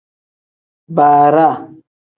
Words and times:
Baaraa. 0.95 1.55